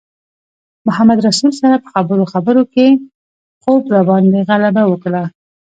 محمدرسول 0.87 1.51
سره 1.61 1.75
په 1.83 1.89
خبرو 1.93 2.23
خبرو 2.33 2.63
کې 2.73 2.87
خوب 3.61 3.81
راباندې 3.95 4.41
غلبه 4.49 4.83
وکړه. 4.87 5.23